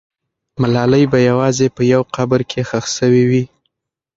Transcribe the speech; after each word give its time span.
ملالۍ 0.61 1.03
به 1.11 1.19
یوازې 1.29 1.67
په 1.75 1.81
یو 1.93 2.01
قبر 2.15 2.39
کې 2.49 2.61
ښخ 2.69 2.85
سوې 2.97 3.23
وي. 3.29 3.43